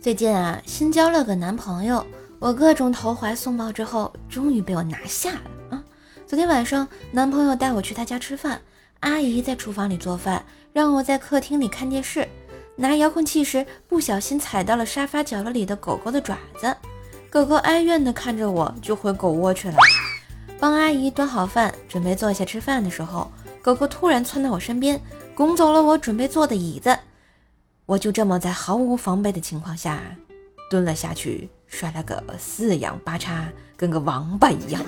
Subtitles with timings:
[0.00, 2.04] 最近啊，新交了个男朋友，
[2.40, 5.40] 我各种投怀送抱之后，终于被我拿下了
[5.70, 5.84] 啊！
[6.26, 8.60] 昨天晚上，男朋友带我去他家吃饭，
[8.98, 12.26] 阿姨在厨房里做饭，让我在客厅里看电视。
[12.74, 16.74] 拿遥控器时，不小心踩到了沙发角落里的狗狗的爪子，
[17.30, 19.76] 狗狗哀怨地看着我，就回狗窝去了。
[20.58, 23.30] 帮阿姨端好饭，准备坐下吃饭的时候，
[23.62, 25.00] 狗狗突然窜到我身边，
[25.34, 26.98] 拱走了我准备坐的椅子。
[27.92, 30.00] 我就这么在毫无防备的情况下
[30.70, 33.46] 蹲了下去，摔了个四仰八叉，
[33.76, 34.82] 跟个王八一样。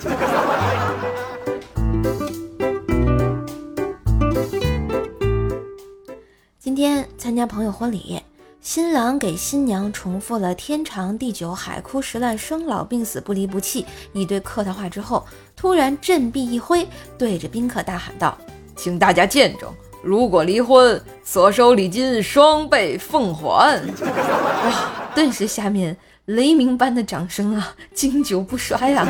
[6.59, 8.23] 今天参加朋友婚礼，
[8.63, 13.85] 新郎给新娘重复了“天长地久，海枯石烂，生老病死，不离不弃”
[14.15, 18.39] 一堆客套话之后，突然振臂一挥，对着宾客大喊道
[18.75, 19.71] ：“请大家见证。”
[20.05, 23.81] 如果离婚，所收礼金双倍奉还。
[24.03, 24.91] 哇！
[25.15, 29.09] 顿时下面雷鸣般的掌声啊，经久不衰啊，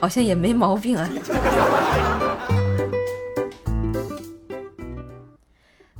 [0.00, 1.06] 好像也没毛病啊。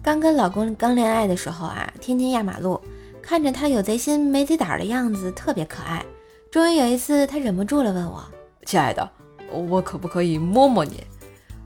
[0.02, 2.80] 刚跟老公刚恋爱的时候啊，天天压马路，
[3.20, 6.02] 看着他有贼心没贼胆的样子，特别可爱。
[6.50, 8.24] 终于有一次，他忍不住了，问我
[8.64, 9.06] ：“亲爱的，
[9.50, 11.04] 我可不可以摸摸你？”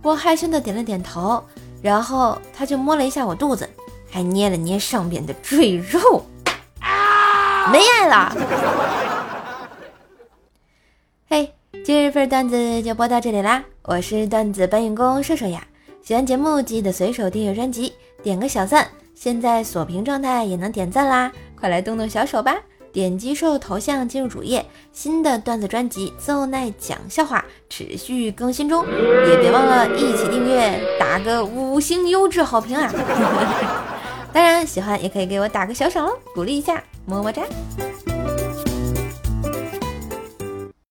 [0.03, 1.43] 我害羞的点了点头。
[1.81, 3.69] 然后他就摸了一下我肚子，
[4.11, 6.25] 还捏了捏上边的赘肉，
[7.71, 8.37] 没爱了。
[11.29, 11.53] 嘿，
[11.85, 13.63] 今日份段子就播到这里啦！
[13.83, 15.67] 我是段子搬运工射射呀，
[16.03, 18.89] 喜欢节目记得随手订阅专辑，点个小赞。
[19.15, 22.57] 现在锁屏状态也能点赞啦，快来动动小手吧！
[22.93, 28.85] 点击瘦头像进入主页，新的段子专辑《奏奈讲笑话》持续更新中，
[29.29, 32.93] 也别忘了一起订阅，打个五星优质好评啊！
[34.33, 37.43] 当然，喜欢也可以给我打个小赏哦，鼓励一下，么么哒。